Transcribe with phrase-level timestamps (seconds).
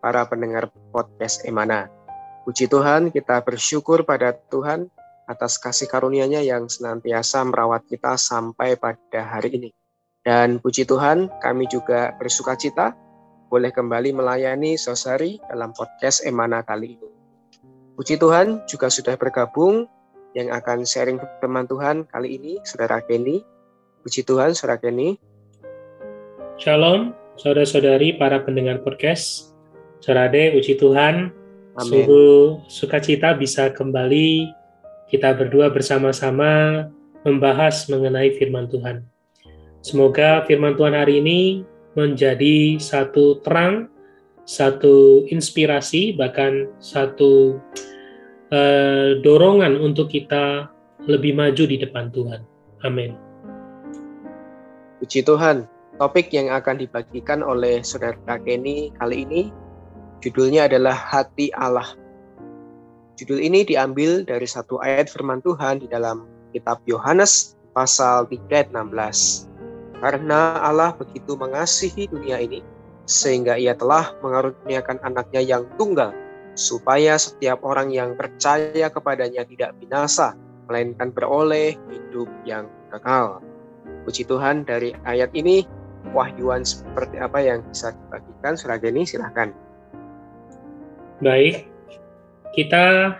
[0.00, 1.92] para pendengar podcast Emana.
[2.48, 4.88] Puji Tuhan, kita bersyukur pada Tuhan
[5.28, 9.70] atas kasih karunia-Nya yang senantiasa merawat kita sampai pada hari ini.
[10.20, 12.92] Dan puji Tuhan, kami juga bersuka cita
[13.50, 17.08] boleh kembali melayani Sosari dalam podcast Emana kali ini.
[17.94, 19.84] Puji Tuhan juga sudah bergabung
[20.32, 23.42] yang akan sharing firman Tuhan kali ini, Saudara Kenny.
[24.06, 25.18] Puji Tuhan, Saudara Kenny.
[26.56, 29.49] Shalom, saudara-saudari para pendengar podcast.
[30.00, 31.84] Saudara puji Tuhan, Amin.
[31.84, 34.48] sungguh sukacita bisa kembali
[35.12, 36.88] kita berdua bersama-sama
[37.20, 39.04] membahas mengenai firman Tuhan.
[39.84, 41.40] Semoga firman Tuhan hari ini
[41.92, 43.92] menjadi satu terang,
[44.48, 47.60] satu inspirasi, bahkan satu
[48.56, 50.72] uh, dorongan untuk kita
[51.04, 52.40] lebih maju di depan Tuhan.
[52.88, 53.12] Amin.
[55.00, 55.68] Puji Tuhan,
[56.00, 59.42] topik yang akan dibagikan oleh Saudara Kenny kali ini
[60.20, 61.96] Judulnya adalah Hati Allah.
[63.16, 68.68] Judul ini diambil dari satu ayat firman Tuhan di dalam kitab Yohanes pasal 3 ayat
[68.68, 69.48] 16.
[69.96, 72.60] Karena Allah begitu mengasihi dunia ini,
[73.08, 76.12] sehingga ia telah mengaruniakan anaknya yang tunggal,
[76.52, 80.36] supaya setiap orang yang percaya kepadanya tidak binasa,
[80.68, 83.40] melainkan beroleh hidup yang kekal.
[84.04, 85.64] Puji Tuhan dari ayat ini,
[86.12, 89.52] wahyuan seperti apa yang bisa dibagikan, Saudara Geni, silahkan.
[91.20, 91.68] Baik,
[92.56, 93.12] kita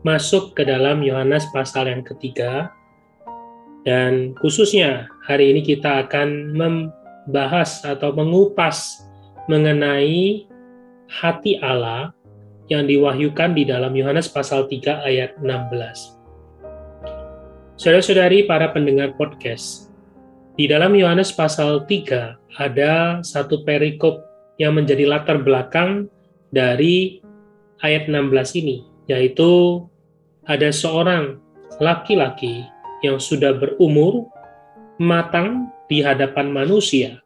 [0.00, 2.72] masuk ke dalam Yohanes pasal yang ketiga,
[3.84, 9.04] dan khususnya hari ini kita akan membahas atau mengupas
[9.44, 10.48] mengenai
[11.12, 12.16] hati Allah
[12.72, 16.16] yang diwahyukan di dalam Yohanes pasal 3 ayat 16.
[17.76, 19.92] Saudara-saudari para pendengar podcast,
[20.56, 24.24] di dalam Yohanes pasal 3 ada satu perikop
[24.56, 26.08] yang menjadi latar belakang
[26.48, 27.23] dari
[27.82, 29.82] ayat 16 ini, yaitu
[30.44, 31.40] ada seorang
[31.80, 32.62] laki-laki
[33.02, 34.28] yang sudah berumur,
[35.00, 37.18] matang di hadapan manusia,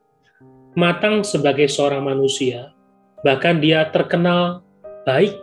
[0.73, 2.73] matang sebagai seorang manusia,
[3.21, 4.65] bahkan dia terkenal
[5.05, 5.37] baik,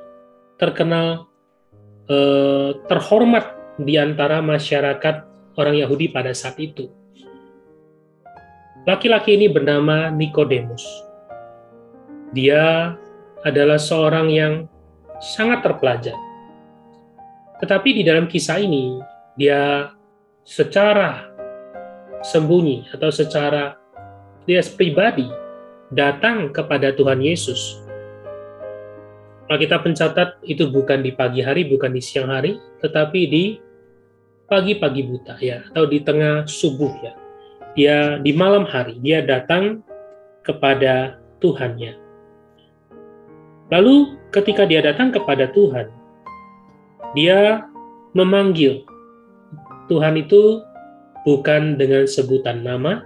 [0.57, 1.29] terkenal
[2.09, 5.15] eh, terhormat di antara masyarakat
[5.59, 6.91] orang Yahudi pada saat itu.
[8.85, 10.85] Laki-laki ini bernama Nikodemus.
[12.37, 12.93] Dia
[13.41, 14.53] adalah seorang yang
[15.19, 16.17] sangat terpelajar.
[17.63, 18.99] Tetapi di dalam kisah ini,
[19.39, 19.91] dia
[20.43, 21.31] secara
[22.21, 23.79] sembunyi atau secara
[24.45, 25.25] dia pribadi
[25.93, 27.81] datang kepada Tuhan Yesus.
[29.45, 33.43] Kalau kita pencatat itu bukan di pagi hari, bukan di siang hari, tetapi di
[34.49, 37.13] pagi-pagi buta ya, atau di tengah subuh ya.
[37.77, 39.85] Dia di malam hari, dia datang
[40.41, 42.04] kepada Tuhannya.
[43.73, 45.89] Lalu ketika dia datang kepada Tuhan,
[47.17, 47.65] dia
[48.13, 48.85] memanggil.
[49.89, 50.61] Tuhan itu
[51.25, 53.01] bukan dengan sebutan nama,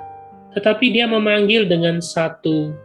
[0.56, 2.75] tetapi dia memanggil dengan satu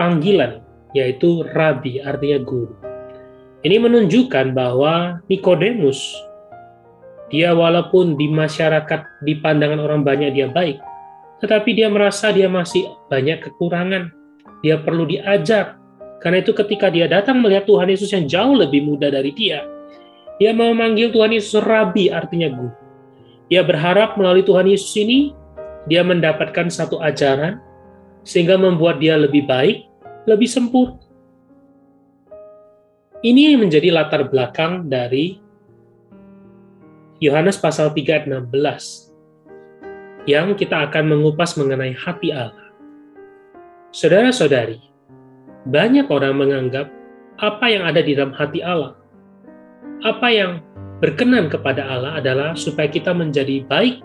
[0.00, 0.64] panggilan,
[0.96, 2.72] yaitu rabi, artinya guru.
[3.66, 6.00] Ini menunjukkan bahwa Nikodemus,
[7.28, 10.80] dia walaupun di masyarakat, di pandangan orang banyak dia baik,
[11.44, 14.17] tetapi dia merasa dia masih banyak kekurangan.
[14.64, 15.78] Dia perlu diajar,
[16.18, 19.62] karena itu ketika dia datang melihat Tuhan Yesus yang jauh lebih muda dari dia,
[20.38, 22.74] dia memanggil Tuhan Yesus Rabi, artinya guru.
[23.48, 25.34] Dia berharap melalui Tuhan Yesus ini,
[25.86, 27.62] dia mendapatkan satu ajaran,
[28.26, 29.86] sehingga membuat dia lebih baik,
[30.26, 31.00] lebih sempurna.
[33.18, 35.42] Ini menjadi latar belakang dari
[37.18, 39.10] Yohanes pasal 3 ayat 16
[40.30, 42.67] yang kita akan mengupas mengenai hati Allah.
[43.88, 44.84] Saudara-saudari,
[45.64, 46.92] banyak orang menganggap
[47.40, 49.00] apa yang ada di dalam hati Allah,
[50.04, 50.60] apa yang
[51.00, 54.04] berkenan kepada Allah adalah supaya kita menjadi baik,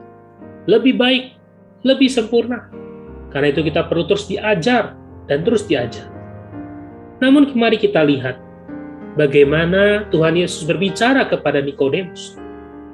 [0.71, 1.35] lebih baik,
[1.83, 2.71] lebih sempurna.
[3.35, 4.95] Karena itu kita perlu terus diajar
[5.27, 6.07] dan terus diajar.
[7.19, 8.39] Namun mari kita lihat
[9.19, 12.39] bagaimana Tuhan Yesus berbicara kepada Nikodemus.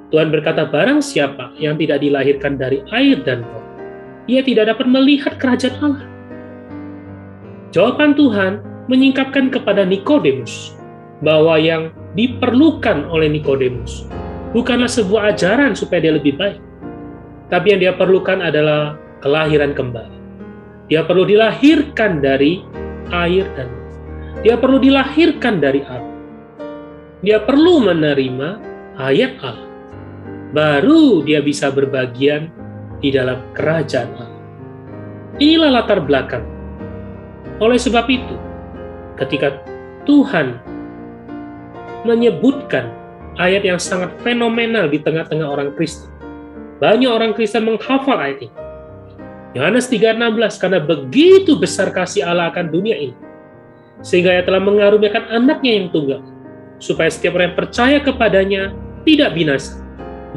[0.09, 3.61] Tuhan berkata, barang siapa yang tidak dilahirkan dari air dan roh,
[4.25, 6.08] ia tidak dapat melihat kerajaan Allah.
[7.69, 10.73] Jawaban Tuhan menyingkapkan kepada Nikodemus
[11.21, 14.09] bahwa yang diperlukan oleh Nikodemus
[14.57, 16.57] bukanlah sebuah ajaran supaya dia lebih baik,
[17.53, 20.17] tapi yang dia perlukan adalah kelahiran kembali.
[20.89, 22.65] Dia perlu dilahirkan dari
[23.13, 23.69] air dan
[24.41, 26.17] dia perlu dilahirkan dari Allah.
[27.21, 28.49] Dia perlu menerima
[28.97, 29.69] ayat Allah.
[30.49, 32.49] Baru dia bisa berbagian
[32.97, 34.41] di dalam kerajaan Allah.
[35.37, 36.58] Inilah latar belakang.
[37.59, 38.35] Oleh sebab itu,
[39.19, 39.59] ketika
[40.07, 40.59] Tuhan
[42.07, 42.89] menyebutkan
[43.39, 46.11] ayat yang sangat fenomenal di tengah-tengah orang Kristen.
[46.79, 48.55] Banyak orang Kristen menghafal ayat ini.
[49.57, 53.17] Yohanes 3:16 karena begitu besar kasih Allah akan dunia ini
[54.05, 56.21] sehingga ia telah mengaruniakan anaknya yang tunggal
[56.77, 58.61] supaya setiap orang yang percaya kepadanya
[59.03, 59.81] tidak binasa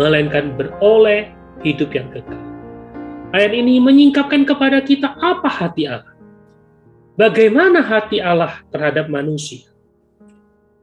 [0.00, 1.30] melainkan beroleh
[1.60, 2.40] hidup yang kekal.
[3.36, 6.11] Ayat ini menyingkapkan kepada kita apa hati Allah.
[7.22, 9.70] Bagaimana hati Allah terhadap manusia.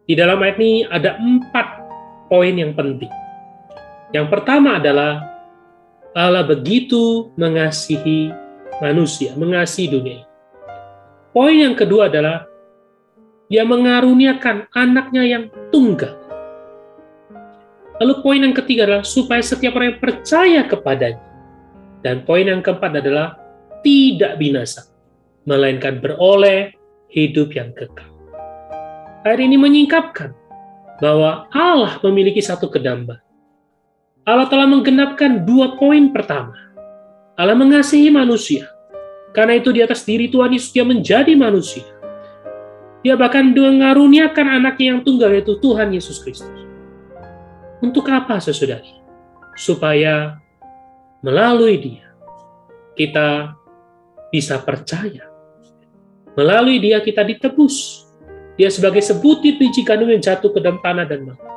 [0.07, 1.67] Di dalam ayat ini ada empat
[2.31, 3.11] poin yang penting.
[4.15, 5.27] Yang pertama adalah
[6.15, 8.31] Allah begitu mengasihi
[8.79, 10.23] manusia, mengasihi dunia.
[11.35, 12.47] Poin yang kedua adalah
[13.51, 15.43] dia mengaruniakan anaknya yang
[15.75, 16.15] tunggal.
[17.99, 21.25] Lalu poin yang ketiga adalah supaya setiap orang yang percaya kepadanya.
[21.99, 23.35] Dan poin yang keempat adalah
[23.83, 24.87] tidak binasa,
[25.47, 26.73] melainkan beroleh
[27.11, 28.09] hidup yang kekal.
[29.27, 30.31] Ayat ini menyingkapkan
[31.03, 33.23] bahwa Allah memiliki satu kedambahan.
[34.27, 36.53] Allah telah menggenapkan dua poin pertama.
[37.39, 38.67] Allah mengasihi manusia.
[39.31, 41.85] Karena itu di atas diri Tuhan Yesus dia menjadi manusia.
[42.99, 46.59] Dia bahkan mengaruniakan anaknya yang tunggal yaitu Tuhan Yesus Kristus.
[47.79, 48.99] Untuk apa sesaudari?
[49.55, 50.35] Supaya
[51.23, 52.07] melalui dia
[52.99, 53.55] kita
[54.27, 55.28] bisa percaya.
[56.39, 58.07] Melalui dia kita ditebus
[58.55, 61.47] dia sebagai sebutir biji gandum yang jatuh ke dalam tanah dan mati.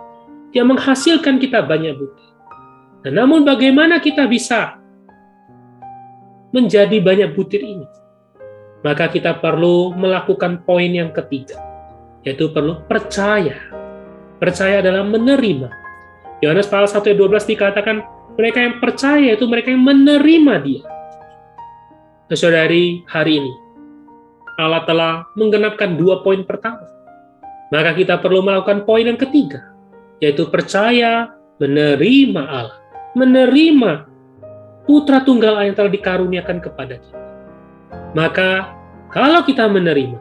[0.55, 2.31] Dia menghasilkan kita banyak butir.
[3.03, 4.79] Nah, namun bagaimana kita bisa
[6.55, 7.83] menjadi banyak butir ini?
[8.87, 11.59] Maka kita perlu melakukan poin yang ketiga,
[12.23, 13.59] yaitu perlu percaya.
[14.39, 15.75] Percaya adalah menerima.
[16.43, 17.97] Yohanes pasal 1 ayat 12 dikatakan,
[18.39, 20.87] mereka yang percaya itu mereka yang menerima dia.
[22.31, 23.62] Nah, saudari, hari ini
[24.61, 26.93] Allah telah menggenapkan dua poin pertama
[27.73, 29.73] maka kita perlu melakukan poin yang ketiga,
[30.21, 32.77] yaitu percaya menerima Allah,
[33.17, 34.05] menerima
[34.85, 37.21] putra tunggal yang telah dikaruniakan kepada kita.
[38.13, 38.77] Maka
[39.09, 40.21] kalau kita menerima,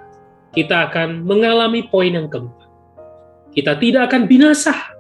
[0.55, 2.71] kita akan mengalami poin yang keempat.
[3.51, 4.95] Kita tidak akan binasa,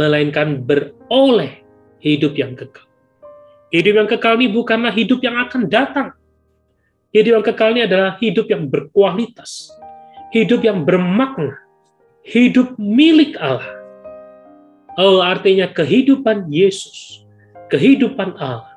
[0.00, 1.60] melainkan beroleh
[2.00, 2.88] hidup yang kekal.
[3.68, 6.16] Hidup yang kekal ini bukanlah hidup yang akan datang.
[7.08, 9.72] Hidup yang kekal ini adalah hidup yang berkualitas,
[10.28, 11.56] hidup yang bermakna,
[12.20, 13.80] hidup milik Allah.
[15.00, 17.24] Oh, artinya kehidupan Yesus,
[17.72, 18.76] kehidupan Allah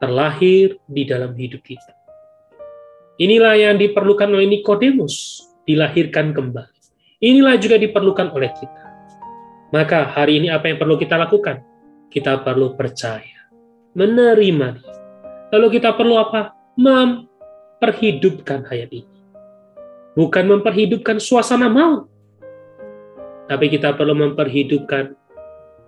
[0.00, 1.92] terlahir di dalam hidup kita.
[3.20, 6.80] Inilah yang diperlukan oleh Nikodemus, dilahirkan kembali.
[7.20, 8.84] Inilah juga diperlukan oleh kita.
[9.76, 11.60] Maka hari ini apa yang perlu kita lakukan?
[12.08, 13.44] Kita perlu percaya,
[13.92, 14.96] menerima dia.
[15.52, 16.56] Lalu kita perlu apa?
[17.82, 19.12] Memperhidupkan hayat ini
[20.16, 22.08] bukan memperhidupkan suasana maut,
[23.48, 25.16] tapi kita perlu memperhidupkan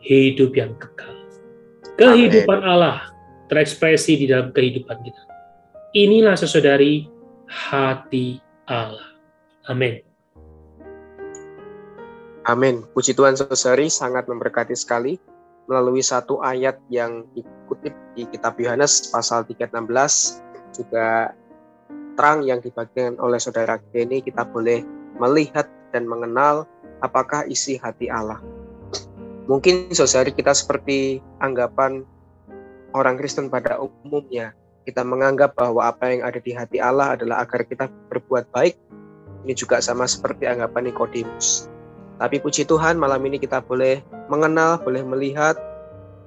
[0.00, 1.12] hidup yang kekal.
[1.94, 2.72] Kehidupan Amen.
[2.74, 2.96] Allah
[3.46, 5.22] terekspresi di dalam kehidupan kita.
[5.94, 7.06] Inilah sesaudari
[7.46, 9.14] hati Allah.
[9.70, 10.02] Amin.
[12.44, 12.82] Amin.
[12.92, 15.16] Puji Tuhan saudari sangat memberkati sekali
[15.70, 20.42] melalui satu ayat yang dikutip di kitab Yohanes pasal 316
[20.74, 21.32] juga
[22.14, 24.86] terang yang dibagikan oleh saudara Kenny kita boleh
[25.18, 26.66] melihat dan mengenal
[27.02, 28.38] apakah isi hati Allah.
[29.44, 32.06] Mungkin saudari kita seperti anggapan
[32.96, 34.56] orang Kristen pada umumnya.
[34.88, 38.76] Kita menganggap bahwa apa yang ada di hati Allah adalah agar kita berbuat baik.
[39.44, 41.68] Ini juga sama seperti anggapan Nikodemus.
[42.16, 44.00] Tapi puji Tuhan malam ini kita boleh
[44.32, 45.60] mengenal, boleh melihat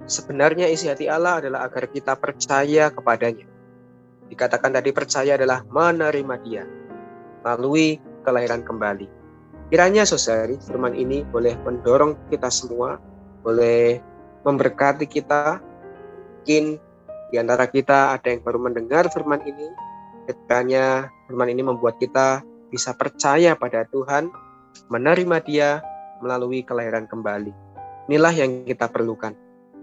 [0.06, 3.56] sebenarnya isi hati Allah adalah agar kita percaya kepadanya
[4.27, 6.63] Dikatakan tadi percaya adalah menerima dia
[7.43, 9.07] melalui kelahiran kembali.
[9.67, 13.00] Kiranya saudari, firman ini boleh mendorong kita semua,
[13.43, 14.00] boleh
[14.48, 15.60] memberkati kita.
[16.43, 16.79] Mungkin
[17.31, 19.67] di antara kita ada yang baru mendengar firman ini,
[20.27, 24.31] kiranya firman ini membuat kita bisa percaya pada Tuhan,
[24.88, 25.84] menerima dia
[26.24, 27.51] melalui kelahiran kembali.
[28.07, 29.36] Inilah yang kita perlukan.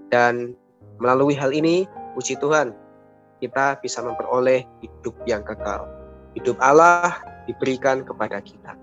[0.09, 0.57] Dan
[0.97, 1.85] melalui hal ini,
[2.17, 2.73] puji Tuhan,
[3.38, 5.87] kita bisa memperoleh hidup yang kekal.
[6.35, 8.75] Hidup Allah diberikan kepada kita.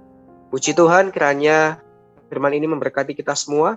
[0.51, 1.79] Puji Tuhan kiranya
[2.31, 3.75] firman ini memberkati kita semua.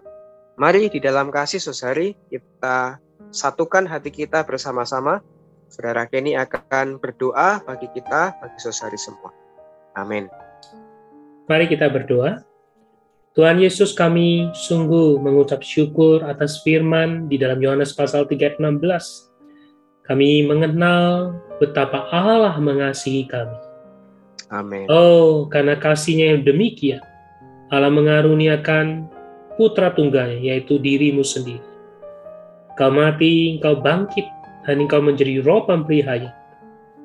[0.55, 3.03] Mari di dalam kasih sosari kita
[3.35, 5.19] satukan hati kita bersama-sama.
[5.67, 9.35] Saudara Kenny akan berdoa bagi kita, bagi sosari semua.
[9.99, 10.31] Amin.
[11.51, 12.47] Mari kita berdoa.
[13.35, 19.34] Tuhan Yesus kami sungguh mengucap syukur atas firman di dalam Yohanes pasal 3 16.
[20.05, 23.57] Kami mengenal betapa Allah mengasihi kami.
[24.53, 24.85] Amin.
[24.93, 27.01] Oh, karena kasihnya yang demikian,
[27.73, 29.09] Allah mengaruniakan
[29.57, 31.65] putra tunggalnya, yaitu dirimu sendiri.
[32.77, 34.27] Kau mati, kau bangkit,
[34.67, 36.35] dan engkau menjadi roh pemberi hayat.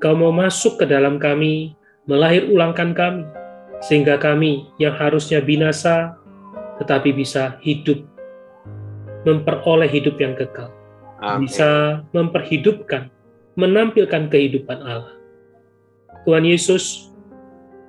[0.03, 1.75] Kau mau masuk ke dalam kami,
[2.09, 3.23] melahir ulangkan kami,
[3.79, 6.19] sehingga kami yang harusnya binasa
[6.79, 7.99] tetapi bisa hidup,
[9.27, 10.71] memperoleh hidup yang kekal,
[11.19, 11.47] Amin.
[11.47, 13.11] bisa memperhidupkan,
[13.59, 15.15] menampilkan kehidupan Allah.
[16.23, 17.11] Tuhan Yesus,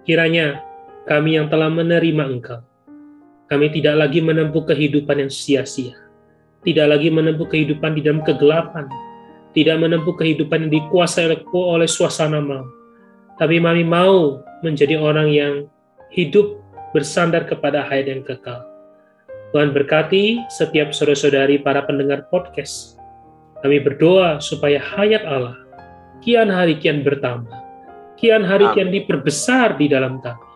[0.07, 0.63] kiranya
[1.07, 2.61] kami yang telah menerima Engkau,
[3.51, 5.95] kami tidak lagi menempuh kehidupan yang sia-sia,
[6.67, 8.87] tidak lagi menempuh kehidupan di dalam kegelapan,
[9.55, 12.71] tidak menempuh kehidupan yang dikuasai oleh suasana malam,
[13.39, 15.55] tapi kami mau menjadi orang yang
[16.11, 16.59] hidup
[16.93, 18.67] bersandar kepada hayat yang kekal.
[19.51, 23.00] Tuhan berkati setiap saudara-saudari para pendengar podcast.
[23.61, 25.57] Kami berdoa supaya hayat Allah
[26.25, 27.53] kian hari kian bertambah,
[28.17, 30.49] kian hari kian diperbesar di dalam kami.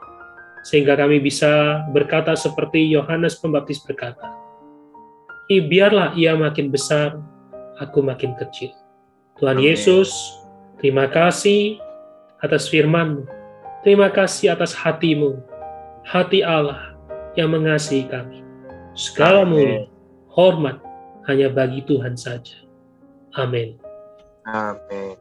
[0.64, 4.32] Sehingga kami bisa berkata seperti Yohanes Pembaptis berkata,
[5.52, 7.20] I, biarlah ia makin besar,
[7.76, 8.72] aku makin kecil.
[9.36, 9.76] Tuhan Amin.
[9.76, 10.08] Yesus,
[10.80, 11.76] terima kasih
[12.40, 13.28] atas firman
[13.84, 15.44] Terima kasih atas hatimu,
[16.08, 16.96] hati Allah
[17.36, 18.40] yang mengasihi kami.
[18.96, 19.84] Segala mulia,
[20.32, 20.80] hormat
[21.28, 22.64] hanya bagi Tuhan saja.
[23.34, 23.74] Amin.
[24.46, 25.18] Amin.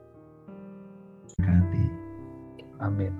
[2.84, 3.14] Amin.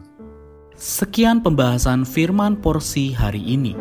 [0.78, 3.74] Sekian pembahasan firman porsi hari ini.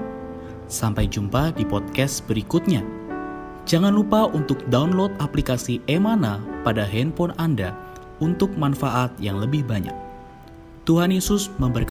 [0.70, 2.80] Sampai jumpa di podcast berikutnya.
[3.68, 7.76] Jangan lupa untuk download aplikasi Emana pada handphone Anda
[8.22, 9.94] untuk manfaat yang lebih banyak.
[10.88, 11.80] Tuhan Yesus memberkati